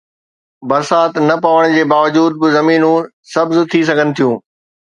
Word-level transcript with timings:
برسات 0.69 1.13
نه 1.29 1.35
پوڻ 1.43 1.61
جي 1.75 1.83
باوجود 1.93 2.33
به 2.41 2.47
زمينون 2.57 2.99
سبز 3.35 3.57
ٿي 3.71 3.79
سگهن 3.93 4.09
ٿيون. 4.17 4.35